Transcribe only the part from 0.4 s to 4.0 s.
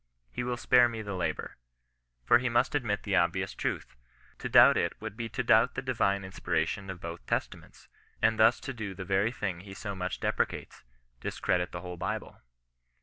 will spare me the labour. For he must admit the obvious truth.